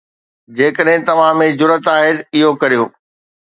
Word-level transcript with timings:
جيڪڏهن 0.61 1.05
توهان 1.11 1.39
۾ 1.43 1.51
جرئت 1.61 1.93
آهي، 1.95 2.11
اهو 2.17 2.53
ڪريو 2.65 2.93